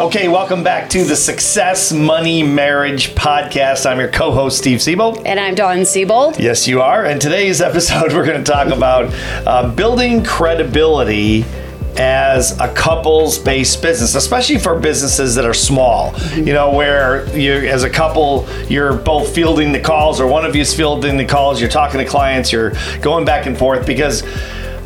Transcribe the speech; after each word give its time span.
Okay, 0.00 0.28
welcome 0.28 0.62
back 0.62 0.88
to 0.90 1.02
the 1.02 1.16
Success 1.16 1.90
Money 1.90 2.44
Marriage 2.44 3.16
Podcast. 3.16 3.84
I'm 3.84 3.98
your 3.98 4.08
co 4.08 4.30
host, 4.30 4.58
Steve 4.58 4.80
Siebold. 4.80 5.26
And 5.26 5.40
I'm 5.40 5.56
Dawn 5.56 5.84
Siebold. 5.84 6.38
Yes, 6.38 6.68
you 6.68 6.80
are. 6.80 7.04
And 7.04 7.20
today's 7.20 7.60
episode, 7.70 8.12
we're 8.12 8.24
going 8.24 8.38
to 8.38 8.48
talk 8.48 8.68
about 8.68 9.12
uh, 9.44 9.74
building 9.74 10.22
credibility 10.22 11.44
as 11.96 12.56
a 12.60 12.72
couples 12.74 13.40
based 13.40 13.82
business, 13.82 14.14
especially 14.14 14.58
for 14.58 14.78
businesses 14.78 15.34
that 15.34 15.44
are 15.44 15.52
small, 15.52 16.16
you 16.32 16.52
know, 16.52 16.70
where 16.70 17.26
you, 17.36 17.54
as 17.54 17.82
a 17.82 17.90
couple, 17.90 18.46
you're 18.68 18.94
both 18.94 19.34
fielding 19.34 19.72
the 19.72 19.80
calls 19.80 20.20
or 20.20 20.28
one 20.28 20.44
of 20.44 20.54
you's 20.54 20.72
fielding 20.72 21.16
the 21.16 21.24
calls, 21.24 21.60
you're 21.60 21.68
talking 21.68 21.98
to 21.98 22.06
clients, 22.06 22.52
you're 22.52 22.72
going 23.00 23.24
back 23.24 23.46
and 23.46 23.58
forth 23.58 23.84
because 23.84 24.22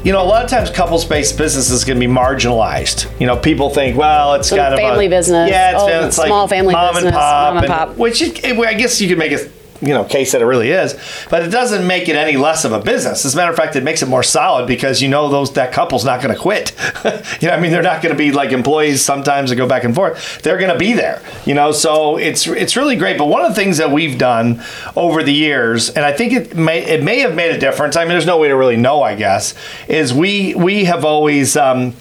you 0.05 0.12
know, 0.12 0.23
a 0.23 0.25
lot 0.25 0.45
of 0.45 0.50
times 0.50 0.71
couples-based 0.71 1.39
businesses 1.39 1.85
can 1.85 1.98
be 1.98 2.07
marginalized. 2.07 3.09
You 3.21 3.27
know, 3.27 3.37
people 3.37 3.71
think, 3.71 3.96
well, 3.96 4.35
it's 4.35 4.48
Some 4.48 4.59
kind 4.59 4.75
of 4.75 4.80
family 4.80 5.09
business. 5.09 5.48
Yeah, 5.48 5.73
it's, 5.73 5.82
Oh, 5.82 6.07
it's 6.07 6.18
like 6.18 6.27
small 6.29 6.49
family 6.49 6.75
mom 6.75 6.89
and 6.89 6.94
business, 6.96 7.14
pop, 7.14 7.54
mom 7.54 7.64
and 7.64 7.72
pop. 7.72 7.96
which 7.96 8.21
it, 8.22 8.44
I 8.44 8.75
guess 8.75 9.00
you 9.00 9.08
could 9.08 9.18
make 9.18 9.32
a 9.32 9.49
you 9.82 9.89
know 9.89 10.04
case 10.04 10.32
that 10.32 10.41
it 10.41 10.46
really 10.46 10.71
is, 10.71 10.96
but 11.29 11.43
it 11.43 11.49
doesn't 11.49 11.86
make 11.86 12.09
it 12.09 12.17
any 12.17 12.36
less 12.36 12.64
of 12.64 12.72
a 12.72 12.81
business. 12.81 13.25
As 13.25 13.35
a 13.35 13.36
matter 13.36 13.50
of 13.50 13.57
fact, 13.57 13.77
it 13.77 13.82
makes 13.82 14.00
it 14.00 14.08
more 14.08 14.22
solid 14.22 14.67
because 14.67 15.03
you 15.03 15.08
know 15.08 15.29
those 15.29 15.53
that 15.55 15.72
couple's 15.72 16.05
not 16.05 16.22
going 16.22 16.35
to 16.35 16.41
quit. 16.41 16.72
you 17.41 17.49
know, 17.49 17.55
I 17.55 17.61
mean, 17.61 17.72
they're 17.72 17.82
not 17.82 18.00
going 18.00 18.14
to 18.14 18.18
be 18.18 18.32
like 18.32 18.53
employees 18.53 19.05
sometimes 19.05 19.50
that 19.50 19.57
go 19.57 19.68
back 19.68 19.85
and 19.85 19.95
forth. 19.95 20.41
They're 20.43 20.58
going 20.58 20.72
to 20.72 20.79
be 20.79 20.93
there. 20.93 21.21
You 21.45 21.55
know, 21.55 21.72
so 21.72 22.17
it's 22.17 22.46
it's 22.46 22.77
really 22.77 22.96
great. 22.96 23.18
But 23.18 23.27
one 23.27 23.45
of 23.45 23.50
the 23.50 23.57
things 23.57 23.79
that 23.79 23.91
we've 23.91 24.17
done 24.17 24.63
over 24.96 25.22
the 25.22 25.35
years, 25.35 25.91
and 25.91 26.05
I 26.05 26.13
think 26.13 26.33
it 26.33 26.57
may 26.57 26.85
it 26.85 27.03
may 27.03 27.19
have 27.21 27.35
made 27.35 27.55
a 27.55 27.58
difference. 27.58 27.96
I 27.96 28.05
mean, 28.05 28.11
there's 28.11 28.27
no 28.27 28.39
way 28.39 28.49
to 28.49 28.57
really 28.57 28.77
know, 28.77 29.03
I 29.03 29.17
guess, 29.17 29.55
is 29.89 30.14
we 30.14 30.55
we 30.55 30.85
have 30.85 31.05
always. 31.05 31.57
Um, 31.57 31.94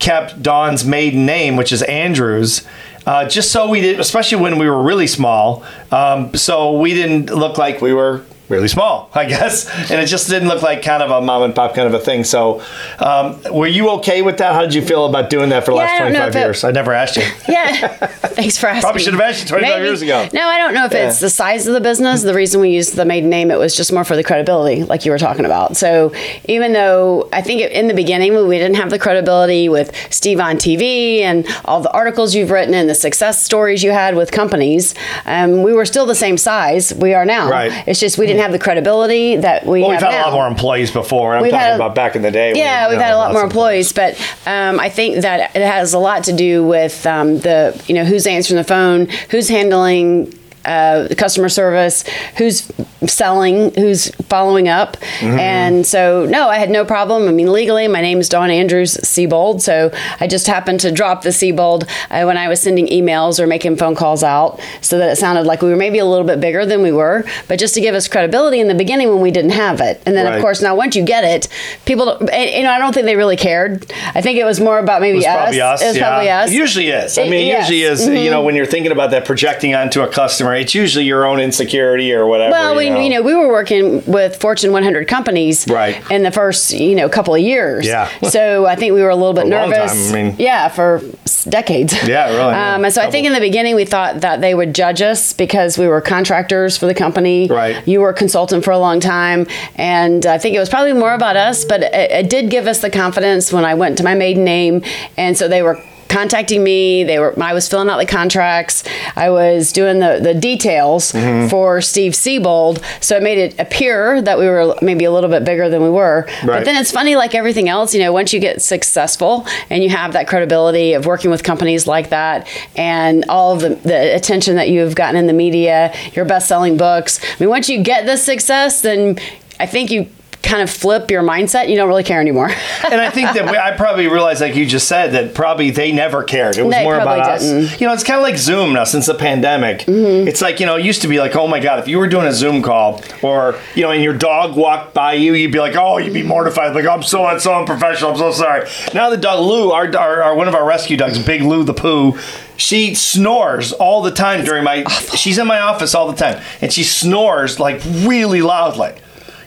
kept 0.00 0.42
Dawn's 0.42 0.84
maiden 0.84 1.24
name, 1.24 1.56
which 1.56 1.72
is 1.72 1.82
Andrews, 1.82 2.66
uh, 3.06 3.28
just 3.28 3.52
so 3.52 3.68
we 3.68 3.80
did, 3.80 4.00
especially 4.00 4.40
when 4.42 4.58
we 4.58 4.68
were 4.68 4.82
really 4.82 5.06
small, 5.06 5.64
um, 5.90 6.34
so 6.34 6.78
we 6.78 6.94
didn't 6.94 7.30
look 7.30 7.56
like 7.56 7.80
we 7.80 7.94
were 7.94 8.24
really 8.50 8.68
small, 8.68 9.08
I 9.14 9.24
guess, 9.26 9.66
and 9.90 10.00
it 10.00 10.06
just 10.06 10.28
didn't 10.28 10.48
look 10.48 10.62
like 10.62 10.82
kind 10.82 11.02
of 11.02 11.10
a 11.10 11.20
mom 11.24 11.42
and 11.42 11.54
pop 11.54 11.74
kind 11.74 11.86
of 11.86 11.94
a 11.94 11.98
thing. 12.00 12.24
So, 12.24 12.62
um, 12.98 13.40
were 13.52 13.66
you 13.66 13.90
okay 13.98 14.22
with 14.22 14.38
that? 14.38 14.52
How 14.54 14.62
did 14.62 14.74
you 14.74 14.82
feel 14.82 15.06
about 15.06 15.30
doing 15.30 15.50
that 15.50 15.64
for 15.64 15.70
the 15.70 15.78
Yeah, 15.78 15.82
last 15.84 15.92
I 15.94 15.98
don't 16.04 16.12
know 16.12 16.18
25 16.20 16.28
if 16.28 16.36
it- 16.36 16.46
years? 16.46 16.64
I 16.64 16.70
never 16.72 16.92
asked 16.92 17.16
you. 17.16 17.22
Yeah. 17.48 17.88
Thanks 18.30 18.56
for 18.58 18.68
asking. 18.68 18.82
Probably 18.82 19.02
should 19.02 19.12
have 19.14 19.20
asked 19.22 19.42
you 19.42 19.48
25 19.48 19.82
years 19.82 20.02
ago. 20.02 20.28
No, 20.32 20.42
I 20.42 20.58
don't 20.58 20.72
know 20.72 20.86
if 20.86 20.92
it's 20.92 21.20
the 21.20 21.28
size 21.30 21.66
of 21.66 21.74
the 21.74 21.80
business. 21.80 22.22
The 22.22 22.32
reason 22.34 22.60
we 22.60 22.70
used 22.70 22.94
the 22.96 23.04
maiden 23.04 23.28
name, 23.28 23.50
it 23.50 23.58
was 23.58 23.76
just 23.76 23.92
more 23.92 24.04
for 24.04 24.16
the 24.16 24.22
credibility, 24.24 24.84
like 24.84 25.04
you 25.04 25.10
were 25.10 25.18
talking 25.18 25.44
about. 25.44 25.76
So 25.76 26.12
even 26.44 26.72
though 26.72 27.28
I 27.32 27.42
think 27.42 27.60
in 27.60 27.86
the 27.88 27.94
beginning 27.94 28.46
we 28.46 28.58
didn't 28.58 28.76
have 28.76 28.90
the 28.90 28.98
credibility 28.98 29.68
with 29.68 29.94
Steve 30.10 30.40
on 30.40 30.56
TV 30.56 31.20
and 31.20 31.46
all 31.64 31.80
the 31.80 31.90
articles 31.92 32.34
you've 32.34 32.50
written 32.50 32.72
and 32.74 32.88
the 32.88 32.94
success 32.94 33.42
stories 33.44 33.82
you 33.82 33.90
had 33.90 34.14
with 34.16 34.30
companies, 34.30 34.94
um, 35.26 35.62
we 35.62 35.72
were 35.72 35.84
still 35.84 36.06
the 36.06 36.14
same 36.14 36.38
size 36.38 36.94
we 36.94 37.12
are 37.14 37.24
now. 37.24 37.50
Right. 37.50 37.72
It's 37.86 38.00
just 38.00 38.16
we 38.16 38.26
didn't 38.26 38.39
have 38.40 38.52
the 38.52 38.58
credibility 38.58 39.36
that 39.36 39.64
we 39.64 39.80
Well, 39.82 39.90
have 39.92 40.02
we've 40.02 40.10
had 40.10 40.16
now. 40.18 40.24
a 40.24 40.28
lot 40.30 40.32
more 40.34 40.46
employees 40.46 40.90
before. 40.90 41.34
I'm 41.36 41.42
We've 41.42 41.50
talking 41.52 41.72
a- 41.72 41.74
about 41.76 41.94
back 41.94 42.16
in 42.16 42.22
the 42.22 42.30
day. 42.30 42.52
Yeah, 42.54 42.88
we've 42.88 42.98
had 42.98 43.12
a 43.12 43.16
lot 43.16 43.32
more 43.32 43.42
of 43.42 43.50
employees, 43.50 43.92
but 43.92 44.14
um, 44.46 44.78
I 44.80 44.88
think 44.88 45.22
that 45.22 45.54
it 45.56 45.62
has 45.66 45.94
a 45.94 45.98
lot 45.98 46.24
to 46.24 46.32
do 46.32 46.64
with 46.64 47.06
um, 47.06 47.38
the 47.40 47.80
you 47.86 47.94
know 47.94 48.04
who's 48.04 48.26
answering 48.26 48.56
the 48.58 48.64
phone, 48.64 49.08
who's 49.30 49.48
handling. 49.48 50.34
Uh, 50.64 51.08
customer 51.16 51.48
service, 51.48 52.04
who's 52.36 52.70
selling, 53.06 53.72
who's 53.74 54.10
following 54.28 54.68
up, 54.68 54.96
Mm-hmm. 55.20 55.38
and 55.38 55.86
so 55.86 56.26
no, 56.26 56.48
I 56.48 56.58
had 56.58 56.70
no 56.70 56.84
problem. 56.84 57.28
I 57.28 57.32
mean, 57.32 57.50
legally, 57.52 57.88
my 57.88 58.00
name 58.00 58.18
is 58.20 58.28
Dawn 58.28 58.50
Andrews 58.50 58.92
Siebold, 59.06 59.62
so 59.62 59.90
I 60.20 60.26
just 60.26 60.46
happened 60.46 60.80
to 60.80 60.90
drop 60.92 61.22
the 61.22 61.32
Siebold 61.32 61.84
uh, 62.10 62.24
when 62.24 62.36
I 62.36 62.48
was 62.48 62.60
sending 62.60 62.86
emails 62.88 63.38
or 63.40 63.46
making 63.46 63.76
phone 63.76 63.94
calls 63.94 64.22
out, 64.22 64.60
so 64.82 64.98
that 64.98 65.12
it 65.12 65.16
sounded 65.16 65.46
like 65.46 65.62
we 65.62 65.68
were 65.70 65.76
maybe 65.76 65.98
a 65.98 66.04
little 66.06 66.26
bit 66.26 66.40
bigger 66.40 66.64
than 66.66 66.82
we 66.82 66.92
were, 66.92 67.24
but 67.48 67.58
just 67.58 67.74
to 67.74 67.80
give 67.80 67.94
us 67.94 68.06
credibility 68.08 68.60
in 68.60 68.68
the 68.68 68.74
beginning 68.74 69.08
when 69.08 69.20
we 69.20 69.30
didn't 69.30 69.52
have 69.52 69.80
it, 69.80 70.02
and 70.06 70.14
then 70.16 70.26
Right. 70.26 70.36
of 70.36 70.42
course 70.42 70.60
now 70.62 70.74
once 70.76 70.94
you 70.96 71.02
get 71.04 71.24
it, 71.24 71.48
people, 71.86 72.10
and, 72.28 72.50
you 72.50 72.62
know, 72.62 72.70
I 72.70 72.78
don't 72.78 72.92
think 72.94 73.06
they 73.06 73.16
really 73.16 73.36
cared. 73.36 73.90
I 74.14 74.20
think 74.20 74.38
it 74.38 74.44
was 74.44 74.60
more 74.60 74.78
about 74.78 75.00
maybe 75.00 75.18
It 75.18 75.26
us. 75.26 75.36
probably 75.36 75.60
us. 75.60 75.82
It 75.82 75.96
yeah. 75.96 76.08
probably 76.08 76.30
us. 76.30 76.50
It 76.50 76.54
usually 76.54 76.88
is. 76.88 77.16
I 77.18 77.22
mean, 77.24 77.32
it 77.34 77.46
yes. 77.46 77.64
Mm-hmm. 77.70 77.72
usually 77.72 78.16
is. 78.16 78.24
You 78.24 78.30
know, 78.30 78.42
when 78.42 78.54
you're 78.54 78.66
thinking 78.66 78.92
about 78.92 79.10
that 79.12 79.24
projecting 79.24 79.74
onto 79.74 80.02
a 80.02 80.08
customer, 80.08 80.49
it's 80.54 80.74
usually 80.74 81.04
your 81.04 81.26
own 81.26 81.40
insecurity 81.40 82.12
or 82.12 82.26
whatever. 82.26 82.52
Well, 82.52 82.76
we, 82.76 82.84
you 82.86 82.90
know. 82.90 83.00
you 83.00 83.10
know, 83.10 83.22
we 83.22 83.34
were 83.34 83.48
working 83.48 84.04
with 84.06 84.40
Fortune 84.40 84.72
100 84.72 85.06
companies 85.08 85.66
Right. 85.68 86.02
in 86.10 86.22
the 86.22 86.30
first, 86.30 86.72
you 86.72 86.94
know, 86.94 87.08
couple 87.08 87.34
of 87.34 87.40
years. 87.40 87.86
Yeah. 87.86 88.08
So 88.30 88.64
I 88.66 88.76
think 88.76 88.94
we 88.94 89.02
were 89.02 89.08
a 89.10 89.16
little 89.16 89.32
bit 89.34 89.46
A 89.46 89.48
long 89.48 89.70
nervous. 89.70 90.10
time, 90.10 90.14
I 90.14 90.22
mean- 90.22 90.36
yeah, 90.38 90.68
for 90.68 91.00
decades. 91.48 91.92
Yeah, 92.06 92.28
really. 92.30 92.54
Um, 92.70 92.84
and 92.84 92.92
so 92.94 93.02
I 93.02 93.10
think 93.10 93.26
in 93.26 93.32
the 93.32 93.40
beginning 93.40 93.74
we 93.74 93.84
thought 93.84 94.20
that 94.20 94.40
they 94.40 94.54
would 94.54 94.74
judge 94.74 95.00
us 95.02 95.32
because 95.32 95.76
we 95.78 95.86
were 95.88 96.00
contractors 96.00 96.76
for 96.76 96.86
the 96.86 96.94
company. 96.94 97.48
Right. 97.48 97.86
You 97.88 98.00
were 98.00 98.10
a 98.10 98.14
consultant 98.14 98.64
for 98.64 98.70
a 98.70 98.78
long 98.78 99.00
time, 99.00 99.46
and 99.76 100.24
I 100.26 100.38
think 100.38 100.54
it 100.54 100.58
was 100.58 100.68
probably 100.68 100.92
more 100.92 101.12
about 101.14 101.36
us, 101.36 101.64
but 101.64 101.82
it, 101.82 101.92
it 102.10 102.30
did 102.30 102.50
give 102.50 102.66
us 102.66 102.80
the 102.80 102.90
confidence 102.90 103.52
when 103.52 103.64
I 103.64 103.74
went 103.74 103.98
to 103.98 104.04
my 104.04 104.14
maiden 104.14 104.44
name, 104.44 104.82
and 105.16 105.36
so 105.36 105.48
they 105.48 105.62
were 105.62 105.82
contacting 106.10 106.62
me 106.62 107.04
they 107.04 107.18
were 107.18 107.32
i 107.42 107.54
was 107.54 107.68
filling 107.68 107.88
out 107.88 107.98
the 107.98 108.04
contracts 108.04 108.82
i 109.16 109.30
was 109.30 109.72
doing 109.72 110.00
the, 110.00 110.18
the 110.22 110.34
details 110.34 111.12
Mm-hmm. 111.12 111.48
for 111.48 111.80
steve 111.80 112.14
Siebold, 112.14 112.82
so 113.00 113.16
it 113.16 113.22
made 113.22 113.38
it 113.38 113.58
appear 113.58 114.20
that 114.22 114.38
we 114.38 114.46
were 114.46 114.74
maybe 114.82 115.04
a 115.04 115.10
little 115.12 115.30
bit 115.30 115.44
bigger 115.44 115.68
than 115.68 115.82
we 115.82 115.88
were 115.90 116.26
Right. 116.44 116.46
but 116.46 116.64
then 116.64 116.76
it's 116.80 116.90
funny 116.90 117.14
like 117.16 117.34
everything 117.34 117.68
else 117.68 117.94
you 117.94 118.00
know 118.02 118.12
once 118.12 118.32
you 118.32 118.40
get 118.40 118.60
successful 118.60 119.46
and 119.70 119.82
you 119.84 119.90
have 119.90 120.12
that 120.14 120.26
credibility 120.28 120.92
of 120.94 121.06
working 121.06 121.30
with 121.30 121.42
companies 121.42 121.86
like 121.86 122.10
that 122.10 122.48
and 122.76 123.24
all 123.28 123.52
of 123.54 123.60
the, 123.60 123.68
the 123.76 124.14
attention 124.14 124.56
that 124.56 124.68
you've 124.68 124.94
gotten 124.96 125.16
in 125.16 125.26
the 125.28 125.32
media 125.32 125.94
your 126.12 126.24
best-selling 126.24 126.76
books 126.76 127.20
i 127.22 127.36
mean 127.40 127.48
once 127.48 127.68
you 127.68 127.82
get 127.82 128.04
this 128.06 128.22
success 128.24 128.82
then 128.82 129.16
i 129.60 129.66
think 129.66 129.90
you 129.90 130.08
kind 130.42 130.62
of 130.62 130.70
flip 130.70 131.10
your 131.10 131.22
mindset 131.22 131.68
you 131.68 131.76
don't 131.76 131.88
really 131.88 132.02
care 132.02 132.20
anymore 132.20 132.50
and 132.90 133.00
I 133.00 133.10
think 133.10 133.32
that 133.34 133.48
we, 133.50 133.56
I 133.56 133.76
probably 133.76 134.08
realized, 134.08 134.40
like 134.40 134.56
you 134.56 134.66
just 134.66 134.88
said, 134.88 135.12
that 135.12 135.34
probably 135.34 135.70
they 135.70 135.92
never 135.92 136.22
cared. 136.24 136.56
It 136.56 136.62
was 136.64 136.74
They 136.74 136.82
more 136.82 136.98
about 136.98 137.20
us. 137.20 137.42
didn't. 137.42 137.64
Mm-hmm. 137.64 137.82
You 137.82 137.86
know, 137.88 137.92
it's 137.94 138.02
kind 138.04 138.16
of 138.18 138.22
like 138.22 138.36
Zoom 138.36 138.72
now 138.72 138.84
since 138.84 139.06
the 139.06 139.14
pandemic. 139.14 139.84
It's 139.86 140.40
like 140.40 140.60
you 140.60 140.66
know, 140.66 140.76
it 140.76 140.84
used 140.84 141.02
to 141.02 141.08
be 141.08 141.18
like, 141.18 141.36
oh 141.36 141.46
my 141.46 141.60
god, 141.60 141.78
if 141.78 141.88
you 141.88 141.98
were 141.98 142.08
doing 142.08 142.26
a 142.26 142.32
Zoom 142.32 142.62
call, 142.62 143.02
or 143.22 143.58
you 143.74 143.82
know, 143.82 143.90
and 143.90 144.02
your 144.02 144.14
dog 144.14 144.56
walked 144.56 144.94
by 144.94 145.12
you, 145.14 145.34
you'd 145.34 145.52
be 145.52 145.60
like, 145.60 145.76
oh, 145.76 145.98
you'd 145.98 146.14
be 146.14 146.22
mortified, 146.22 146.74
like 146.74 146.86
I'm 146.86 147.02
so 147.02 147.38
so 147.38 147.54
unprofessional. 147.54 148.12
I'm 148.12 148.16
so 148.18 148.32
sorry. 148.32 148.68
Now 148.94 149.10
the 149.10 149.16
dog 149.16 149.44
Lou, 149.44 149.70
our, 149.72 149.94
our, 149.96 150.22
our 150.22 150.34
one 150.34 150.48
of 150.48 150.54
our 150.54 150.64
rescue 150.64 150.96
dogs, 150.96 151.18
Big 151.18 151.42
Lou 151.42 151.64
the 151.64 151.74
Pooh. 151.74 152.18
She 152.56 152.94
snores 152.94 153.72
all 153.72 154.02
the 154.02 154.10
time 154.10 154.44
during 154.44 154.64
my. 154.64 154.84
She's 155.14 155.38
in 155.38 155.46
my 155.46 155.60
office 155.60 155.94
all 155.94 156.10
the 156.10 156.16
time, 156.16 156.42
and 156.60 156.72
she 156.72 156.82
snores 156.82 157.60
like 157.60 157.80
really 157.84 158.42
loudly. 158.42 158.94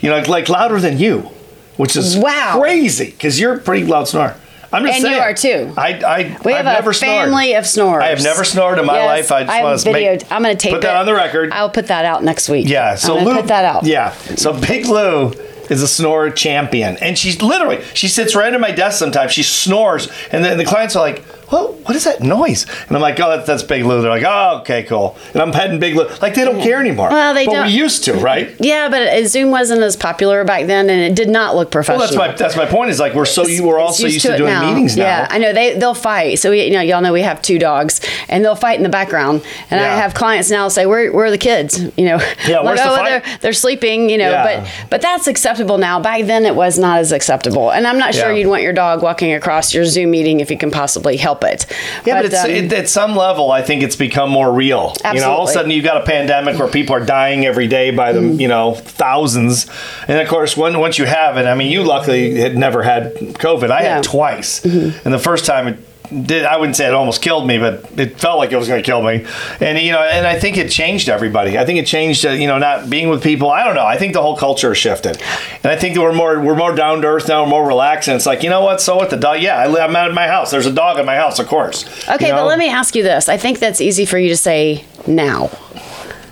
You 0.03 0.09
know, 0.09 0.17
like, 0.17 0.27
like 0.27 0.49
louder 0.49 0.79
than 0.79 0.99
you, 0.99 1.29
which 1.77 1.95
is 1.95 2.17
Wow. 2.17 2.59
crazy 2.59 3.09
because 3.11 3.39
you're 3.39 3.53
a 3.55 3.59
pretty 3.59 3.85
loud 3.85 4.07
snorer. 4.07 4.35
I'm 4.71 4.85
just 4.85 5.03
And 5.05 5.13
you 5.13 5.19
are 5.19 5.33
too. 5.33 5.71
I, 5.77 5.89
I, 5.93 6.37
We 6.43 6.51
I've 6.53 6.65
have 6.65 6.75
never 6.77 6.89
a 6.89 6.93
family 6.95 7.49
snored. 7.51 7.59
of 7.59 7.67
snorers. 7.67 8.03
I 8.03 8.07
have 8.07 8.23
never 8.23 8.43
snored 8.43 8.79
in 8.79 8.85
my 8.85 8.95
Yes, 8.97 9.29
life. 9.29 9.31
I 9.31 9.43
just 9.45 9.63
want 9.63 9.79
to 9.79 9.91
video. 9.93 10.11
make, 10.13 10.31
I'm 10.31 10.41
going 10.43 10.57
to 10.57 10.61
tape 10.61 10.73
put 10.73 10.81
that 10.81 10.95
it. 10.95 10.99
on 10.99 11.05
the 11.05 11.13
record. 11.13 11.51
I'll 11.51 11.69
put 11.69 11.87
that 11.87 12.05
out 12.05 12.23
next 12.23 12.49
week. 12.49 12.67
yeah, 12.67 12.95
so 12.95 13.15
Lou, 13.17 13.35
put 13.35 13.47
that 13.47 13.65
out. 13.65 13.85
Yeah, 13.85 14.11
so 14.35 14.51
Big 14.59 14.87
Lou 14.87 15.31
is 15.69 15.81
a 15.83 15.87
snorer 15.87 16.31
champion, 16.31 16.97
and 16.97 17.17
she's 17.17 17.41
literally 17.41 17.81
she 17.93 18.07
sits 18.09 18.35
right 18.35 18.53
at 18.53 18.59
my 18.59 18.71
desk 18.71 18.97
sometimes. 18.99 19.31
She 19.31 19.43
snores, 19.43 20.09
and 20.31 20.43
then 20.43 20.57
the 20.57 20.65
clients 20.65 20.95
are 20.95 20.99
like, 21.03 21.23
"What? 21.53 21.73
What 21.87 21.95
is 21.95 22.03
that 22.05 22.21
noise?" 22.21 22.65
And 22.87 22.95
I'm 22.97 23.01
like, 23.01 23.19
"Oh, 23.19 23.29
that's, 23.29 23.47
that's 23.47 23.63
Big 23.63 23.83
Lou." 23.85 24.01
They're 24.01 24.09
like, 24.09 24.23
"Oh, 24.25 24.59
okay, 24.61 24.83
cool." 24.83 25.15
And 25.33 25.41
I'm 25.41 25.51
petting 25.51 25.79
Big 25.79 25.95
Lou. 25.95 26.07
Like 26.21 26.33
they 26.33 26.43
don't 26.45 26.61
care 26.61 26.79
anymore. 26.79 27.09
Well, 27.09 27.33
they 27.33 27.45
but 27.45 27.53
don't- 27.53 27.67
we 27.67 27.73
used 27.73 28.03
to, 28.05 28.13
right? 28.13 28.53
Yeah, 28.59 28.89
but 28.89 29.25
Zoom 29.27 29.51
wasn't 29.51 29.81
as 29.81 29.95
popular 29.95 30.43
back 30.43 30.67
then, 30.67 30.89
and 30.89 31.01
it 31.01 31.15
did 31.15 31.29
not 31.29 31.55
look 31.55 31.71
professional. 31.71 31.99
Well, 31.99 32.07
that's 32.07 32.17
my 32.17 32.35
that's 32.35 32.55
my 32.57 32.65
point. 32.65 32.89
Is 32.89 32.99
like 32.99 33.13
we're 33.13 33.25
so 33.25 33.45
you 33.47 33.63
were 33.67 33.79
also 33.79 34.07
used, 34.07 34.21
to, 34.25 34.33
it 34.33 34.37
doing 34.37 34.59
meetings 34.59 34.97
now. 34.97 35.03
Yeah, 35.03 35.27
I 35.29 35.37
know 35.37 35.53
they 35.53 35.77
they'll 35.77 35.93
fight. 35.93 36.39
So 36.39 36.51
we, 36.51 36.63
you 36.63 36.71
know, 36.71 36.81
y'all 36.81 37.01
know 37.01 37.13
we 37.13 37.21
have 37.21 37.41
two 37.41 37.59
dogs, 37.59 38.01
and 38.29 38.44
they'll 38.44 38.56
fight 38.56 38.77
in 38.77 38.83
the 38.83 38.89
background. 38.89 39.44
And 39.69 39.79
I 39.79 39.95
have 39.97 40.13
clients 40.13 40.49
now 40.49 40.67
say, 40.67 40.85
"Where 40.85 41.11
where 41.11 41.25
are 41.25 41.31
the 41.31 41.38
kids?" 41.38 41.79
You 41.97 42.06
know, 42.06 42.17
Yeah, 42.47 42.57
like, 42.57 42.65
where's 42.65 42.79
the 42.81 42.89
oh, 42.91 42.95
fight?" 42.95 43.23
they're 43.23 43.38
they're 43.41 43.53
sleeping. 43.53 44.09
You 44.09 44.17
know, 44.17 44.31
Yeah. 44.31 44.44
but 44.61 44.88
but 44.89 45.01
that's 45.01 45.27
acceptable 45.27 45.77
now. 45.77 45.99
Back 45.99 46.25
then, 46.25 46.45
it 46.45 46.56
was 46.56 46.77
not 46.79 46.97
as 46.99 47.11
acceptable. 47.11 47.71
And 47.71 47.85
I'm 47.88 47.97
not 47.99 48.13
sure 48.15 48.31
Yeah. 48.31 48.38
you'd 48.39 48.47
want 48.47 48.63
your 48.63 48.73
dog 48.73 49.03
walking 49.03 49.33
across 49.33 49.73
your 49.73 49.85
Zoom 49.85 50.11
meeting 50.11 50.39
if 50.39 50.49
you 50.51 50.57
can 50.57 50.71
possibly 50.71 51.17
help 51.17 51.43
it. 51.44 51.66
Yeah, 52.06 52.16
but, 52.22 52.25
it's, 52.25 52.44
um, 52.44 52.50
it, 52.50 52.74
at 52.74 52.90
some 52.90 53.16
level, 53.16 53.51
I 53.51 53.62
think 53.62 53.84
it's 53.84 53.95
become 53.95 54.30
more 54.30 54.51
real. 54.51 54.94
You 55.06 55.19
know, 55.19 55.31
all 55.31 55.44
of 55.44 55.50
a 55.50 55.54
sudden 55.54 55.72
you've 55.72 55.84
got 55.86 56.01
a 56.01 56.06
pandemic 56.06 56.57
where 56.57 56.68
people 56.68 56.95
are 56.95 57.06
dying 57.06 57.45
every 57.45 57.68
day 57.68 57.92
by 57.92 58.12
the 58.12 58.24
Mm-hmm. 58.24 58.40
you 58.40 58.48
know 58.48 58.74
thousands, 58.75 59.68
and 60.07 60.19
of 60.19 60.28
course, 60.28 60.56
when, 60.56 60.80
once 60.80 60.98
you 60.98 61.06
have 61.06 61.38
it, 61.38 61.45
I 61.45 61.56
mean, 61.56 61.72
you 61.72 61.84
luckily 61.84 62.40
had 62.40 62.56
never 62.56 62.81
had 62.84 63.16
COVID. 63.16 63.69
I 63.69 63.81
Yeah. 63.81 63.88
Mm-hmm. 63.88 63.95
had 63.95 64.04
twice, 64.04 64.63
and 64.63 65.13
the 65.13 65.19
first 65.19 65.45
time 65.45 65.68
it 65.68 65.78
did. 66.21 66.45
I 66.45 66.57
wouldn't 66.57 66.75
say 66.75 66.88
it 66.88 66.94
almost 66.94 67.21
killed 67.21 67.48
me, 67.48 67.57
but 67.57 67.86
it 68.00 68.19
felt 68.19 68.38
like 68.38 68.51
it 68.51 68.57
was 68.57 68.68
going 68.68 68.81
to 68.81 68.86
kill 68.86 69.01
me. 69.01 69.25
And 69.60 69.77
you 69.80 69.92
know, 69.92 70.01
and 70.01 70.25
I 70.25 70.39
think 70.39 70.57
it 70.57 70.69
changed 70.69 71.10
everybody. 71.10 71.57
I 71.57 71.65
think 71.65 71.80
it 71.80 71.86
changed. 71.88 72.25
Uh, 72.25 72.30
you 72.31 72.48
know, 72.48 72.57
not 72.57 72.89
being 72.89 73.10
with 73.10 73.24
people. 73.24 73.50
I 73.50 73.63
don't 73.63 73.75
know. 73.75 73.86
I 73.86 73.98
think 73.98 74.13
the 74.13 74.21
whole 74.21 74.38
culture 74.38 74.74
shifted, 74.75 75.21
and 75.63 75.71
I 75.71 75.75
think 75.75 75.95
that 75.95 76.01
we're 76.01 76.13
more 76.13 76.39
we're 76.39 76.56
more 76.56 76.75
down 76.75 77.01
to 77.01 77.07
earth 77.07 77.27
now. 77.27 77.44
We're 77.44 77.50
more 77.50 77.68
relaxed, 77.68 78.07
and 78.07 78.15
it's 78.15 78.25
like 78.25 78.44
you 78.44 78.50
know 78.50 78.62
what? 78.62 78.81
So 78.81 78.95
what? 78.95 79.10
The 79.10 79.18
dog? 79.18 79.42
Yeah, 79.42 79.57
I, 79.57 79.68
live- 79.68 79.89
I'm 79.89 79.95
at 79.95 80.13
my 80.13 80.27
house. 80.27 80.51
There's 80.51 80.65
a 80.65 80.71
dog 80.74 81.00
in 81.00 81.06
my 81.06 81.15
house, 81.15 81.39
of 81.39 81.48
course. 81.48 81.86
Okay, 82.10 82.27
You 82.27 82.33
but 82.33 82.45
let 82.45 82.59
me 82.59 82.69
ask 82.69 82.95
you 82.95 83.04
this. 83.04 83.30
I 83.30 83.38
think 83.38 83.59
that's 83.59 83.81
easy 83.81 84.06
for 84.06 84.18
you 84.18 84.30
to 84.30 84.38
say 84.38 84.86
now. 85.07 85.50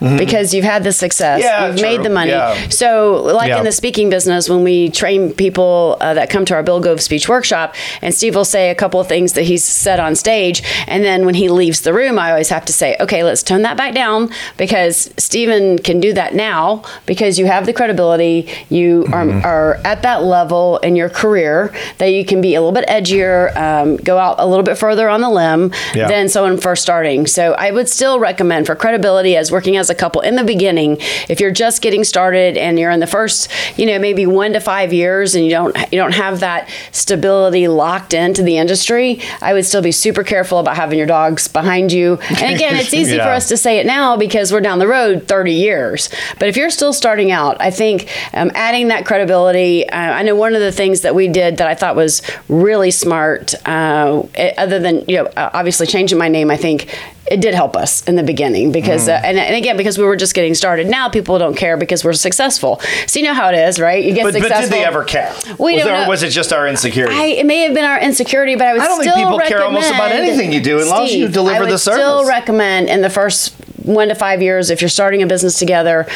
Because 0.01 0.51
you've 0.53 0.65
had 0.65 0.83
the 0.83 0.91
success, 0.91 1.41
Mm-hmm. 1.41 1.45
Yeah, 1.45 1.67
you've 1.67 1.77
true. 1.77 1.87
made 1.89 2.03
the 2.03 2.09
money. 2.09 2.31
Yeah. 2.31 2.55
So, 2.69 3.21
like 3.23 3.49
Yeah. 3.49 3.59
in 3.59 3.63
the 3.65 3.71
speaking 3.71 4.09
business, 4.09 4.49
when 4.49 4.63
we 4.63 4.89
train 4.89 5.31
people 5.31 5.97
uh, 6.01 6.15
that 6.15 6.29
come 6.31 6.43
to 6.45 6.55
our 6.55 6.63
Bill 6.63 6.79
Gove 6.79 6.99
speech 7.01 7.29
workshop, 7.29 7.75
and 8.01 8.13
Steve 8.13 8.33
will 8.35 8.43
say 8.45 8.71
a 8.71 8.75
couple 8.75 8.99
of 8.99 9.07
things 9.07 9.33
that 9.33 9.43
he's 9.43 9.63
said 9.63 9.99
on 9.99 10.15
stage, 10.15 10.63
and 10.87 11.03
then 11.03 11.23
when 11.25 11.35
he 11.35 11.49
leaves 11.49 11.81
the 11.81 11.93
room, 11.93 12.17
I 12.17 12.31
always 12.31 12.49
have 12.49 12.65
to 12.65 12.73
say, 12.73 12.97
"Okay, 12.99 13.23
let's 13.23 13.43
tone 13.43 13.61
that 13.61 13.77
back 13.77 13.93
down," 13.93 14.29
because 14.57 15.11
Stephen 15.17 15.77
can 15.77 15.99
do 15.99 16.13
that 16.13 16.33
now 16.33 16.81
because 17.05 17.37
you 17.37 17.45
have 17.45 17.65
the 17.67 17.73
credibility, 17.73 18.49
you 18.69 19.03
Mm-hmm. 19.11 19.13
are, 19.45 19.45
are 19.45 19.79
at 19.85 20.01
that 20.01 20.23
level 20.23 20.77
in 20.79 20.95
your 20.95 21.09
career 21.09 21.71
that 21.99 22.07
you 22.07 22.25
can 22.25 22.41
be 22.41 22.55
a 22.55 22.61
little 22.61 22.71
bit 22.73 22.87
edgier, 22.87 23.55
um, 23.55 23.97
go 23.97 24.17
out 24.17 24.35
a 24.39 24.47
little 24.47 24.63
bit 24.63 24.77
further 24.77 25.07
on 25.09 25.21
the 25.21 25.29
limb 25.29 25.71
Yeah. 25.93 26.07
than 26.07 26.27
someone 26.29 26.57
first 26.57 26.81
starting. 26.81 27.27
So 27.27 27.53
I 27.53 27.69
would 27.71 27.87
still 27.87 28.19
recommend 28.19 28.65
for 28.65 28.75
credibility 28.75 29.35
as 29.37 29.51
working 29.51 29.77
as 29.77 29.90
a 29.91 29.95
couple 29.95 30.21
in 30.21 30.35
the 30.35 30.43
beginning, 30.43 30.97
if 31.29 31.39
you're 31.39 31.51
just 31.51 31.81
getting 31.81 32.03
started 32.03 32.57
and 32.57 32.79
you're 32.79 32.91
in 32.91 32.99
the 32.99 33.07
first, 33.07 33.49
you 33.77 33.85
know, 33.85 33.99
maybe 33.99 34.25
one 34.25 34.53
to 34.53 34.59
five 34.59 34.91
years 34.91 35.35
and 35.35 35.45
you 35.45 35.51
don't 35.51 35.75
you 35.91 35.99
don't 35.99 36.15
have 36.15 36.39
that 36.39 36.69
stability 36.91 37.67
locked 37.67 38.13
into 38.13 38.41
the 38.41 38.57
industry, 38.57 39.21
I 39.41 39.53
would 39.53 39.65
still 39.65 39.81
be 39.81 39.91
super 39.91 40.23
careful 40.23 40.59
about 40.59 40.75
having 40.75 40.97
your 40.97 41.07
dogs 41.07 41.47
behind 41.47 41.91
you. 41.91 42.17
And 42.29 42.55
again, 42.55 42.75
it's 42.77 42.93
easy 43.01 43.17
for 43.17 43.29
us 43.29 43.47
to 43.49 43.57
say 43.57 43.79
it 43.79 43.85
now 43.85 44.17
because 44.17 44.51
we're 44.51 44.61
down 44.61 44.79
the 44.79 44.87
road 44.87 45.27
30 45.27 45.53
years. 45.53 46.09
But 46.39 46.47
if 46.47 46.57
you're 46.57 46.69
still 46.69 46.93
starting 46.93 47.31
out, 47.31 47.59
I 47.59 47.71
think 47.71 48.09
um, 48.33 48.51
adding 48.55 48.87
that 48.87 49.05
credibility. 49.05 49.87
Uh, 49.89 49.97
I 49.97 50.23
know 50.23 50.35
one 50.35 50.55
of 50.55 50.61
the 50.61 50.71
things 50.71 51.01
that 51.01 51.13
we 51.15 51.27
did 51.27 51.57
that 51.57 51.67
I 51.67 51.75
thought 51.75 51.95
was 51.95 52.21
really 52.47 52.91
smart, 52.91 53.53
uh, 53.67 54.23
other 54.57 54.79
than 54.79 55.03
you 55.07 55.17
know 55.17 55.31
obviously 55.35 55.87
changing 55.87 56.17
my 56.17 56.27
name, 56.27 56.49
I 56.49 56.57
think 56.57 56.87
it 57.29 57.39
did 57.39 57.53
help 57.53 57.75
us 57.77 58.03
in 58.07 58.15
the 58.15 58.23
beginning 58.23 58.71
because 58.71 59.07
Mm. 59.07 59.13
uh, 59.13 59.21
and, 59.23 59.37
and 59.37 59.55
again 59.55 59.77
because 59.77 59.97
we 59.97 60.03
were 60.03 60.15
just 60.15 60.33
getting 60.33 60.53
started. 60.55 60.87
Now 60.87 61.07
people 61.07 61.37
don't 61.37 61.55
care 61.55 61.77
because 61.77 62.03
we're 62.03 62.13
successful. 62.13 62.81
So 63.05 63.19
you 63.19 63.25
know 63.25 63.33
how 63.33 63.49
it 63.49 63.55
is, 63.55 63.79
right? 63.79 64.03
You 64.03 64.13
get 64.13 64.23
But, 64.23 64.33
but 64.33 64.49
did 64.61 64.69
they 64.71 64.83
ever 64.83 65.03
care? 65.03 65.31
We 65.59 65.75
was, 65.75 65.83
don't 65.83 65.93
there- 65.93 66.09
was 66.09 66.23
it 66.23 66.29
just 66.31 66.51
our 66.51 66.67
insecurity? 66.67 67.15
I, 67.15 67.25
it 67.25 67.45
may 67.45 67.59
have 67.61 67.73
been 67.73 67.85
our 67.85 67.99
insecurity, 67.99 68.55
but 68.55 68.67
I 68.67 68.73
would 68.73 68.81
I 68.81 68.85
don't 68.87 69.03
think 69.03 69.15
people 69.15 69.39
care 69.39 69.63
almost 69.63 69.89
about 69.91 70.11
anything 70.11 70.51
you 70.51 70.61
do 70.61 70.79
as 70.79 70.89
long 70.89 71.03
as 71.05 71.13
you 71.13 71.27
deliver 71.27 71.57
I 71.57 71.59
would 71.61 71.69
the 71.71 71.77
Still 71.77 72.25
recommend 72.27 72.89
in 72.89 73.01
the 73.01 73.09
first 73.09 73.53
one 73.83 74.07
to 74.09 74.15
five 74.15 74.41
years 74.41 74.69
if 74.69 74.81
you're 74.81 74.89
starting 74.89 75.21
a 75.21 75.27
business 75.27 75.57
together. 75.59 76.07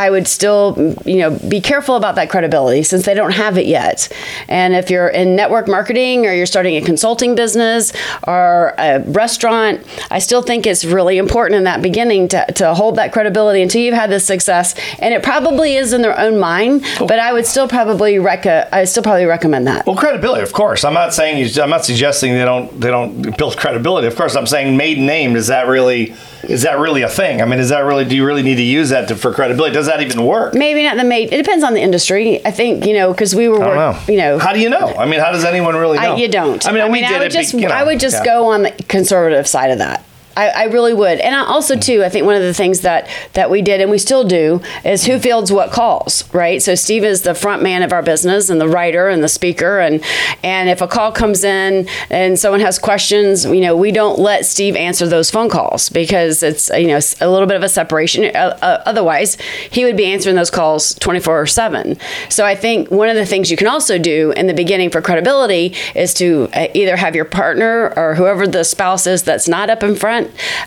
I 0.00 0.08
would 0.08 0.26
still, 0.26 0.96
you 1.04 1.18
know, 1.18 1.38
be 1.46 1.60
careful 1.60 1.94
about 1.94 2.14
that 2.14 2.30
credibility 2.30 2.82
since 2.82 3.04
they 3.04 3.12
don't 3.12 3.32
have 3.32 3.58
it 3.58 3.66
yet. 3.66 4.08
And 4.48 4.74
if 4.74 4.88
you're 4.88 5.08
in 5.08 5.36
network 5.36 5.68
marketing 5.68 6.24
or 6.26 6.32
you're 6.32 6.46
starting 6.46 6.76
a 6.76 6.80
consulting 6.80 7.34
business 7.34 7.92
or 8.26 8.74
a 8.78 9.00
restaurant, 9.00 9.86
I 10.10 10.18
still 10.18 10.40
think 10.40 10.66
it's 10.66 10.86
really 10.86 11.18
important 11.18 11.58
in 11.58 11.64
that 11.64 11.82
beginning 11.82 12.28
to, 12.28 12.46
to 12.54 12.72
hold 12.72 12.96
that 12.96 13.12
credibility 13.12 13.60
until 13.60 13.82
you've 13.82 13.94
had 13.94 14.08
this 14.08 14.24
success. 14.24 14.74
And 15.00 15.12
it 15.12 15.22
probably 15.22 15.76
is 15.76 15.92
in 15.92 16.00
their 16.00 16.18
own 16.18 16.38
mind, 16.38 16.82
but 17.00 17.18
I 17.18 17.34
would 17.34 17.44
still 17.44 17.68
probably 17.68 18.18
rec- 18.18 18.46
I 18.72 18.86
still 18.86 19.02
probably 19.02 19.26
recommend 19.26 19.66
that. 19.66 19.84
Well, 19.86 19.96
credibility, 19.96 20.42
of 20.42 20.54
course. 20.54 20.82
I'm 20.82 20.94
not 20.94 21.12
saying 21.12 21.44
you, 21.44 21.62
I'm 21.62 21.68
not 21.68 21.84
suggesting 21.84 22.32
they 22.32 22.46
don't 22.46 22.80
they 22.80 22.88
don't 22.88 23.36
build 23.36 23.58
credibility. 23.58 24.06
Of 24.06 24.16
course, 24.16 24.34
I'm 24.34 24.46
saying 24.46 24.78
maiden 24.78 25.04
name. 25.04 25.36
Is 25.36 25.48
that 25.48 25.66
really 25.66 26.14
is 26.42 26.62
that 26.62 26.78
really 26.78 27.02
a 27.02 27.08
thing? 27.08 27.42
I 27.42 27.44
mean, 27.44 27.58
is 27.58 27.68
that 27.68 27.80
really? 27.80 28.04
Do 28.04 28.16
you 28.16 28.24
really 28.24 28.42
need 28.42 28.56
to 28.56 28.62
use 28.62 28.90
that 28.90 29.08
to, 29.08 29.16
for 29.16 29.32
credibility? 29.32 29.74
Does 29.74 29.86
that 29.86 30.00
even 30.02 30.24
work? 30.24 30.54
Maybe 30.54 30.82
not 30.82 30.96
the 30.96 31.04
maid. 31.04 31.32
It 31.32 31.36
depends 31.36 31.64
on 31.64 31.74
the 31.74 31.80
industry. 31.80 32.44
I 32.44 32.50
think 32.50 32.86
you 32.86 32.94
know 32.94 33.12
because 33.12 33.34
we 33.34 33.48
were, 33.48 33.62
I 33.62 33.66
don't 33.66 33.76
work, 33.76 34.08
know. 34.08 34.12
you 34.12 34.18
know, 34.18 34.38
how 34.38 34.52
do 34.52 34.60
you 34.60 34.68
know? 34.70 34.94
I 34.96 35.06
mean, 35.06 35.20
how 35.20 35.32
does 35.32 35.44
anyone 35.44 35.76
really 35.76 35.98
know? 35.98 36.14
I, 36.14 36.16
you 36.16 36.28
don't. 36.28 36.66
I 36.66 36.72
mean, 36.72 36.90
we 36.90 37.00
did 37.00 37.10
I 37.10 37.18
would 37.18 37.26
it. 37.28 37.32
just, 37.32 37.54
be- 37.54 37.62
you 37.62 37.68
know, 37.68 37.74
I 37.74 37.84
would 37.84 38.00
just 38.00 38.16
yeah. 38.16 38.24
go 38.24 38.46
on 38.46 38.62
the 38.62 38.70
conservative 38.88 39.46
side 39.46 39.70
of 39.70 39.78
that. 39.78 40.04
I, 40.36 40.48
I 40.48 40.64
really 40.64 40.94
would, 40.94 41.18
and 41.18 41.34
I 41.34 41.44
also 41.44 41.76
too. 41.76 42.04
I 42.04 42.08
think 42.08 42.24
one 42.24 42.36
of 42.36 42.42
the 42.42 42.54
things 42.54 42.80
that 42.80 43.08
that 43.34 43.50
we 43.50 43.62
did 43.62 43.80
and 43.80 43.90
we 43.90 43.98
still 43.98 44.24
do 44.24 44.60
is 44.84 45.04
who 45.04 45.18
fields 45.18 45.50
what 45.50 45.72
calls, 45.72 46.32
right? 46.32 46.62
So 46.62 46.74
Steve 46.74 47.04
is 47.04 47.22
the 47.22 47.34
front 47.34 47.62
man 47.62 47.82
of 47.82 47.92
our 47.92 48.02
business 48.02 48.48
and 48.48 48.60
the 48.60 48.68
writer 48.68 49.08
and 49.08 49.22
the 49.22 49.28
speaker, 49.28 49.80
and 49.80 50.02
and 50.42 50.68
if 50.68 50.80
a 50.80 50.86
call 50.86 51.10
comes 51.10 51.42
in 51.42 51.88
and 52.10 52.38
someone 52.38 52.60
has 52.60 52.78
questions, 52.78 53.44
you 53.44 53.60
know, 53.60 53.76
we 53.76 53.90
don't 53.90 54.18
let 54.18 54.46
Steve 54.46 54.76
answer 54.76 55.06
those 55.06 55.30
phone 55.30 55.48
calls 55.48 55.88
because 55.88 56.42
it's 56.42 56.70
you 56.70 56.86
know 56.86 57.00
a 57.20 57.28
little 57.28 57.46
bit 57.46 57.56
of 57.56 57.62
a 57.62 57.68
separation. 57.68 58.24
Uh, 58.24 58.58
uh, 58.62 58.82
otherwise, 58.86 59.36
he 59.70 59.84
would 59.84 59.96
be 59.96 60.06
answering 60.06 60.36
those 60.36 60.50
calls 60.50 60.94
twenty 60.94 61.20
four 61.20 61.46
seven. 61.46 61.98
So 62.28 62.44
I 62.44 62.54
think 62.54 62.90
one 62.90 63.08
of 63.08 63.16
the 63.16 63.26
things 63.26 63.50
you 63.50 63.56
can 63.56 63.66
also 63.66 63.98
do 63.98 64.32
in 64.36 64.46
the 64.46 64.54
beginning 64.54 64.90
for 64.90 65.02
credibility 65.02 65.74
is 65.94 66.14
to 66.14 66.48
uh, 66.54 66.68
either 66.74 66.96
have 66.96 67.16
your 67.16 67.24
partner 67.24 67.92
or 67.96 68.14
whoever 68.14 68.46
the 68.46 68.64
spouse 68.64 69.06
is 69.06 69.22
that's 69.22 69.48
not 69.48 69.70
up 69.70 69.82
in 69.82 69.94
front 69.94 70.19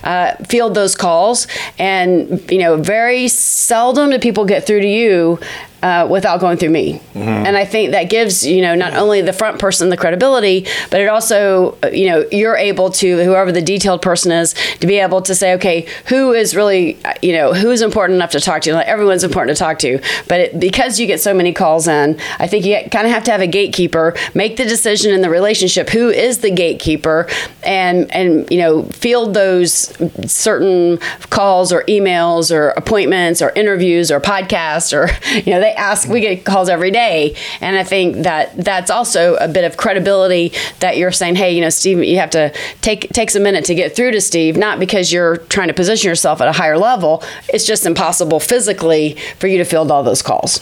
uh, 0.03 0.35
field 0.45 0.75
those 0.75 0.95
calls, 0.95 1.47
and 1.77 2.49
you 2.51 2.59
know 2.59 2.77
very 2.77 3.27
seldom 3.27 4.09
do 4.11 4.19
people 4.19 4.45
get 4.45 4.65
through 4.65 4.81
to 4.81 4.87
you. 4.87 5.39
Uh, 5.83 6.07
without 6.09 6.39
going 6.39 6.55
through 6.55 6.69
me, 6.69 7.01
and 7.13 7.57
I 7.57 7.65
think 7.65 7.91
that 7.91 8.05
gives 8.09 8.47
you 8.47 8.61
know 8.61 8.73
not 8.73 8.93
only 8.93 9.19
the 9.19 9.33
front 9.33 9.59
person 9.59 9.89
the 9.89 9.97
credibility, 9.97 10.65
but 10.89 11.01
it 11.01 11.09
also 11.09 11.77
uh, 11.83 11.87
you 11.87 12.07
know 12.07 12.25
you're 12.31 12.55
able 12.55 12.89
to 12.91 13.21
whoever 13.25 13.51
the 13.51 13.61
detailed 13.61 14.01
person 14.01 14.31
is 14.31 14.55
to 14.79 14.87
be 14.87 14.99
able 14.99 15.21
to 15.23 15.35
say 15.35 15.55
okay 15.55 15.85
who 16.07 16.31
is 16.31 16.55
really 16.55 16.97
uh, 17.03 17.13
you 17.21 17.33
know 17.33 17.53
who's 17.53 17.81
important 17.81 18.15
enough 18.15 18.31
to 18.31 18.39
talk 18.39 18.61
to. 18.61 18.73
Like, 18.73 18.87
everyone's 18.87 19.25
important 19.25 19.57
to 19.57 19.61
talk 19.61 19.77
to, 19.79 19.99
but 20.29 20.39
it, 20.39 20.57
because 20.57 21.01
you 21.01 21.05
get 21.05 21.19
so 21.19 21.33
many 21.33 21.51
calls 21.51 21.85
in, 21.85 22.17
I 22.39 22.47
think 22.47 22.63
you 22.63 22.77
kind 22.89 23.05
of 23.05 23.11
have 23.11 23.25
to 23.25 23.31
have 23.31 23.41
a 23.41 23.47
gatekeeper 23.47 24.15
make 24.33 24.55
the 24.55 24.63
decision 24.63 25.13
in 25.13 25.19
the 25.19 25.29
relationship 25.29 25.89
who 25.89 26.07
is 26.07 26.37
the 26.37 26.51
gatekeeper, 26.51 27.27
and 27.61 28.09
and 28.13 28.49
you 28.49 28.59
know 28.59 28.83
field 28.83 29.33
those 29.33 29.91
certain 30.31 30.97
calls 31.29 31.73
or 31.73 31.83
emails 31.89 32.55
or 32.55 32.69
appointments 32.69 33.41
or 33.41 33.49
interviews 33.49 34.11
or 34.11 34.21
podcasts 34.21 34.93
or 34.93 35.09
you 35.39 35.51
know 35.51 35.59
they 35.59 35.72
ask 35.73 36.07
we 36.07 36.21
get 36.21 36.45
calls 36.45 36.69
every 36.69 36.91
day. 36.91 37.35
And 37.61 37.75
i 37.75 37.83
think 37.83 38.23
that 38.23 38.55
that's 38.57 38.89
also 38.89 39.35
a 39.35 39.47
bit 39.47 39.63
of 39.63 39.77
credibility 39.77 40.51
that 40.79 40.97
you're 40.97 41.11
saying 41.11 41.35
hey 41.35 41.51
you 41.55 41.61
know 41.61 41.69
steve 41.69 42.03
you 42.03 42.17
have 42.17 42.29
to 42.31 42.53
take 42.81 43.09
takes 43.09 43.35
a 43.35 43.39
minute 43.39 43.65
to 43.65 43.75
get 43.75 43.95
through 43.95 44.11
to 44.11 44.21
steve 44.21 44.57
not 44.57 44.79
because 44.79 45.11
you're 45.11 45.37
trying 45.37 45.67
to 45.67 45.73
position 45.73 46.09
yourself 46.09 46.41
at 46.41 46.47
a 46.47 46.51
higher 46.51 46.77
level. 46.77 47.23
It's 47.49 47.65
just 47.65 47.85
impossible 47.85 48.39
physically 48.39 49.15
for 49.39 49.47
you 49.47 49.57
to 49.57 49.65
field 49.65 49.91
all 49.91 50.03
those 50.03 50.21
calls 50.21 50.59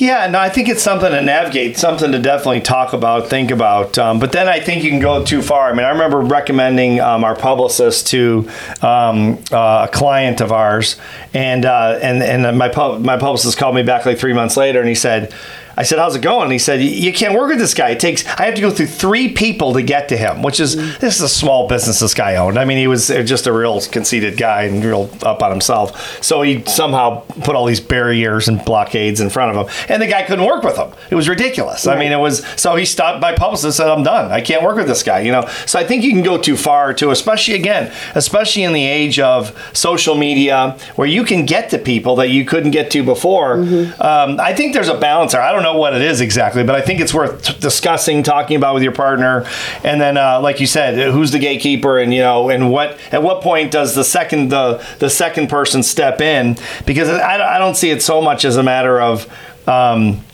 Yeah, 0.00 0.28
no, 0.28 0.38
I 0.38 0.48
think 0.48 0.70
it's 0.70 0.82
something 0.82 1.10
to 1.10 1.20
navigate, 1.20 1.76
something 1.76 2.10
to 2.12 2.18
definitely 2.18 2.62
talk 2.62 2.94
about, 2.94 3.28
think 3.28 3.50
about. 3.50 3.98
Um, 3.98 4.18
but 4.18 4.32
then 4.32 4.48
I 4.48 4.58
think 4.58 4.82
you 4.82 4.88
can 4.88 4.98
go 4.98 5.22
too 5.22 5.42
far. 5.42 5.70
I 5.70 5.74
mean, 5.74 5.84
I 5.84 5.90
remember 5.90 6.20
recommending 6.22 7.00
um, 7.00 7.22
our 7.22 7.36
publicist 7.36 8.06
to 8.06 8.48
um, 8.80 9.38
uh, 9.52 9.86
a 9.86 9.90
client 9.92 10.40
of 10.40 10.52
ours, 10.52 10.96
and 11.34 11.66
uh, 11.66 11.98
and 12.00 12.22
and 12.22 12.56
my 12.56 12.70
pub, 12.70 13.02
my 13.02 13.18
publicist 13.18 13.58
called 13.58 13.74
me 13.74 13.82
back 13.82 14.06
like 14.06 14.18
three 14.18 14.32
months 14.32 14.56
later, 14.56 14.80
and 14.80 14.88
he 14.88 14.94
said. 14.94 15.34
I 15.80 15.82
said, 15.82 15.98
"How's 15.98 16.14
it 16.14 16.20
going?" 16.20 16.42
And 16.42 16.52
he 16.52 16.58
said, 16.58 16.82
"You 16.82 17.10
can't 17.10 17.32
work 17.32 17.48
with 17.48 17.58
this 17.58 17.72
guy. 17.72 17.88
It 17.88 18.00
takes. 18.00 18.26
I 18.38 18.44
have 18.44 18.54
to 18.54 18.60
go 18.60 18.70
through 18.70 18.88
three 18.88 19.32
people 19.32 19.72
to 19.72 19.80
get 19.80 20.10
to 20.10 20.16
him, 20.16 20.42
which 20.42 20.60
is 20.60 20.76
mm. 20.76 20.98
this 20.98 21.16
is 21.16 21.22
a 21.22 21.28
small 21.28 21.68
business 21.68 22.00
this 22.00 22.12
guy 22.12 22.36
owned. 22.36 22.58
I 22.58 22.66
mean, 22.66 22.76
he 22.76 22.86
was 22.86 23.10
uh, 23.10 23.22
just 23.22 23.46
a 23.46 23.52
real 23.52 23.80
conceited 23.80 24.36
guy 24.36 24.64
and 24.64 24.84
real 24.84 25.08
up 25.22 25.42
on 25.42 25.50
himself. 25.50 26.22
So 26.22 26.42
he 26.42 26.62
somehow 26.66 27.20
put 27.44 27.56
all 27.56 27.64
these 27.64 27.80
barriers 27.80 28.46
and 28.46 28.62
blockades 28.62 29.22
in 29.22 29.30
front 29.30 29.56
of 29.56 29.66
him, 29.66 29.74
and 29.88 30.02
the 30.02 30.06
guy 30.06 30.22
couldn't 30.24 30.44
work 30.44 30.64
with 30.64 30.76
him. 30.76 30.90
It 31.10 31.14
was 31.14 31.30
ridiculous. 31.30 31.86
I 31.86 31.98
mean, 31.98 32.12
it 32.12 32.20
was. 32.20 32.46
So 32.56 32.76
he 32.76 32.84
stopped 32.84 33.22
by 33.22 33.34
publicist 33.34 33.64
and 33.64 33.74
said, 33.74 33.88
"I'm 33.88 34.02
done. 34.02 34.30
I 34.30 34.42
can't 34.42 34.62
work 34.62 34.76
with 34.76 34.86
this 34.86 35.02
guy." 35.02 35.20
You 35.20 35.32
know. 35.32 35.48
So 35.64 35.78
I 35.78 35.84
think 35.84 36.04
you 36.04 36.12
can 36.12 36.22
go 36.22 36.36
too 36.36 36.58
far 36.58 36.92
too, 36.92 37.10
especially 37.10 37.54
again, 37.54 37.90
especially 38.14 38.64
in 38.64 38.74
the 38.74 38.84
age 38.84 39.18
of 39.18 39.58
social 39.72 40.14
media, 40.14 40.76
where 40.96 41.08
you 41.08 41.24
can 41.24 41.46
get 41.46 41.70
to 41.70 41.78
people 41.78 42.16
that 42.16 42.28
you 42.28 42.44
couldn't 42.44 42.72
get 42.72 42.90
to 42.90 43.02
before. 43.02 43.56
Mm-hmm. 43.56 44.02
Um, 44.02 44.38
I 44.38 44.52
think 44.52 44.74
there's 44.74 44.90
a 44.90 44.98
balance 44.98 45.32
there. 45.32 45.40
I 45.40 45.52
don't 45.52 45.62
know 45.62 45.69
what 45.78 45.94
it 45.94 46.02
is 46.02 46.20
exactly, 46.20 46.64
but 46.64 46.74
I 46.74 46.80
think 46.80 47.00
it's 47.00 47.14
worth 47.14 47.42
t- 47.42 47.58
discussing, 47.58 48.22
talking 48.22 48.56
about 48.56 48.74
with 48.74 48.82
your 48.82 48.92
partner, 48.92 49.46
and 49.84 50.00
then, 50.00 50.16
uh, 50.16 50.40
like 50.40 50.60
you 50.60 50.66
said, 50.66 51.12
who's 51.12 51.30
the 51.30 51.38
gatekeeper, 51.38 51.98
and 51.98 52.12
you 52.12 52.20
know, 52.20 52.48
and 52.48 52.70
what 52.70 52.98
at 53.12 53.22
what 53.22 53.42
point 53.42 53.70
does 53.70 53.94
the 53.94 54.04
second 54.04 54.50
the 54.50 54.84
the 54.98 55.10
second 55.10 55.48
person 55.48 55.82
step 55.82 56.20
in? 56.20 56.56
Because 56.86 57.08
I, 57.08 57.56
I 57.56 57.58
don't 57.58 57.76
see 57.76 57.90
it 57.90 58.02
so 58.02 58.20
much 58.20 58.44
as 58.44 58.56
a 58.56 58.62
matter 58.62 59.00
of. 59.00 59.26
Um, 59.68 60.24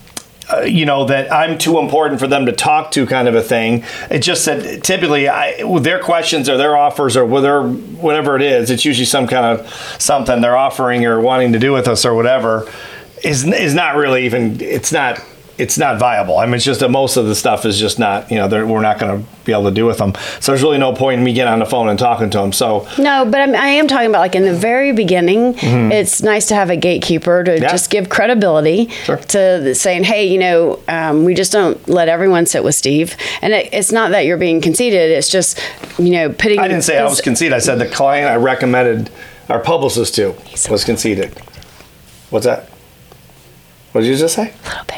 uh, 0.49 0.61
you 0.61 0.87
know 0.87 1.05
that 1.07 1.33
I'm 1.33 1.59
too 1.59 1.81
important 1.81 2.21
for 2.21 2.29
them 2.29 2.47
to 2.47 2.53
talk 2.53 2.93
to, 2.93 3.05
kind 3.05 3.27
of 3.27 3.35
a 3.35 3.43
thing. 3.43 3.85
It's 4.11 4.25
just 4.25 4.45
that 4.47 4.85
typically, 4.85 5.29
I, 5.29 5.79
their 5.81 5.99
questions 5.99 6.49
or 6.49 6.57
their 6.57 6.77
offers 6.77 7.17
or 7.17 7.27
whether 7.27 7.67
whatever 7.67 8.37
it 8.37 8.43
is, 8.43 8.71
it's 8.71 8.85
usually 8.85 9.07
some 9.07 9.27
kind 9.27 9.59
of 9.59 9.69
something 10.01 10.41
they're 10.41 10.57
offering 10.57 11.05
or 11.05 11.21
wanting 11.21 11.53
to 11.53 11.59
do 11.59 11.73
with 11.73 11.89
us 11.89 12.05
or 12.05 12.15
whatever. 12.15 12.71
Is 13.25 13.45
is 13.47 13.75
not 13.75 13.97
really 13.97 14.27
even. 14.27 14.61
It's 14.61 14.93
not. 14.93 15.21
it's 15.59 15.79
not 15.79 15.99
viable. 15.99 16.37
I 16.37 16.45
mean, 16.45 16.57
it's 16.57 16.67
just 16.67 16.81
that 16.81 16.91
most 16.91 17.17
of 17.17 17.25
the 17.25 17.35
stuff 17.35 17.65
is 17.65 17.79
just 17.81 17.99
not, 17.99 18.31
you 18.31 18.37
know, 18.37 18.47
we're 18.67 18.83
not 18.83 18.99
going 18.99 19.23
to 19.23 19.27
be 19.47 19.53
able 19.53 19.65
to 19.65 19.71
do 19.71 19.87
with 19.87 19.97
them. 19.97 20.13
So 20.39 20.53
there's 20.53 20.63
really 20.63 20.77
no 20.77 20.93
point 20.93 21.19
in 21.19 21.25
me 21.25 21.33
getting 21.33 21.51
on 21.51 21.61
the 21.61 21.65
phone 21.65 21.89
and 21.89 21.99
talking 21.99 22.29
to 22.29 22.37
them. 22.37 22.53
So 22.53 22.87
No, 22.99 23.25
but 23.25 23.41
I'm, 23.41 23.55
I 23.55 23.69
am 23.69 23.89
talking 23.89 24.11
about 24.11 24.19
like 24.19 24.35
in 24.35 24.43
the 24.45 24.53
very 24.53 24.93
beginning, 24.93 25.55
it's 25.57 26.21
nice 26.23 26.49
to 26.49 26.55
have 26.55 26.69
a 26.69 26.77
gatekeeper 26.77 27.43
to 27.45 27.53
Mm-hmm. 27.53 27.63
Yeah. 27.63 27.71
just 27.71 27.89
give 27.89 28.11
credibility 28.11 28.89
Sure. 29.05 29.17
to 29.17 29.75
saying, 29.75 30.05
hey, 30.05 30.27
you 30.27 30.39
know, 30.39 30.79
um, 30.89 31.25
we 31.25 31.33
just 31.33 31.53
don't 31.53 31.89
let 31.89 32.11
everyone 32.11 32.45
sit 32.45 32.63
with 32.63 32.75
Steve. 32.75 33.17
And 33.41 33.55
it, 33.55 33.71
it's 33.73 33.91
not 33.93 34.11
that 34.11 34.27
you're 34.27 34.37
being 34.37 34.61
conceited, 34.61 35.11
it's 35.11 35.31
just, 35.31 35.59
you 35.99 36.11
know, 36.11 36.29
putting. 36.35 36.59
I 36.59 36.69
didn't 36.69 36.85
say 36.85 36.99
I 36.99 37.05
was 37.05 37.23
conceited. 37.23 37.55
I 37.55 37.61
said 37.61 37.77
the 37.79 37.89
client 37.89 38.29
I 38.31 38.37
recommended 38.37 39.09
our 39.49 39.61
publicist 39.61 40.15
to 40.17 40.35
was 40.71 40.85
conceited. 40.85 41.33
What's 42.29 42.45
that? 42.45 42.69
What 43.97 44.03
did 44.03 44.11
you 44.11 44.17
just 44.19 44.35
say? 44.35 44.53
A 44.67 44.69
little 44.69 44.85
bit. 44.85 44.96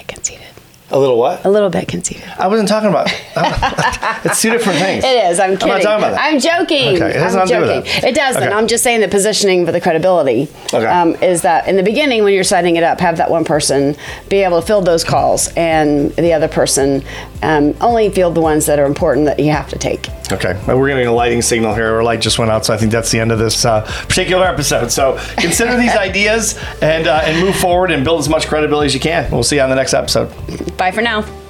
A 0.91 0.99
little 0.99 1.19
what? 1.19 1.45
A 1.45 1.51
little 1.51 1.69
bit 1.69 1.87
conceited. 1.87 2.25
I 2.39 2.47
wasn't 2.47 2.69
talking 2.69 2.89
about. 2.89 3.09
it's 4.25 4.41
two 4.41 4.51
different 4.51 4.79
things. 4.79 5.05
It 5.05 5.25
is. 5.31 5.39
I'm 5.39 5.51
I'm 5.53 5.57
kidding. 5.59 5.69
not 5.75 5.83
talking 5.83 6.05
about 6.05 6.11
that. 6.13 6.21
I'm 6.33 6.41
joking. 6.41 6.97
Okay, 6.97 7.11
it 7.11 7.17
has 7.17 7.37
I'm 7.37 7.47
to 7.47 7.55
do 7.55 7.61
with 7.61 7.69
joking. 7.69 7.85
that. 8.01 8.05
It 8.05 8.15
doesn't. 8.15 8.43
Okay. 8.43 8.53
I'm 8.53 8.67
just 8.67 8.83
saying 8.85 9.01
the 9.01 9.09
positioning 9.09 9.67
for 9.67 9.73
the 9.73 9.81
credibility 9.83 10.49
Okay. 10.73 10.87
um, 10.87 11.15
is 11.17 11.43
that 11.43 11.69
in 11.69 11.77
the 11.77 11.83
beginning 11.83 12.25
when 12.25 12.33
you're 12.33 12.43
setting 12.43 12.77
it 12.77 12.83
up, 12.85 13.01
have 13.01 13.19
that 13.19 13.31
one 13.31 13.45
person 13.45 13.97
be 14.31 14.39
able 14.39 14.61
to 14.63 14.67
field 14.67 14.87
those 14.87 15.05
calls, 15.05 15.49
and 15.57 16.11
the 16.17 16.33
other 16.33 16.49
person 16.49 17.03
um, 17.43 17.75
only 17.83 18.09
field 18.09 18.35
the 18.35 18.41
ones 18.41 18.65
that 18.67 18.79
are 18.79 18.87
important 18.87 19.27
that 19.27 19.39
you 19.39 19.51
have 19.53 19.69
to 19.69 19.79
take. 19.79 20.09
Okay, 20.33 20.59
well, 20.67 20.79
we're 20.79 20.89
getting 20.89 21.07
a 21.07 21.13
lighting 21.13 21.41
signal 21.43 21.75
here. 21.75 21.95
Our 21.97 22.03
light 22.03 22.21
just 22.21 22.39
went 22.39 22.51
out, 22.51 22.65
so 22.67 22.73
I 22.75 22.77
think 22.79 22.93
that's 22.93 23.11
the 23.11 23.19
end 23.21 23.33
of 23.33 23.39
this 23.39 23.65
uh, 23.65 23.83
particular 24.09 24.45
episode. 24.47 24.91
So 24.91 25.19
consider 25.37 25.77
these 25.77 25.95
ideas 25.97 26.59
and 26.83 27.07
uh, 27.07 27.21
and 27.25 27.45
move 27.45 27.57
forward 27.57 27.91
and 27.91 28.05
build 28.05 28.21
as 28.21 28.29
much 28.31 28.47
credibility 28.47 28.87
as 28.87 28.95
you 28.95 29.01
can. 29.01 29.31
We'll 29.31 29.43
see 29.43 29.57
you 29.57 29.63
on 29.63 29.69
the 29.71 29.77
next 29.77 29.93
episode. 29.95 30.31
Bye 30.79 30.93
for 30.93 31.03
now. 31.03 31.48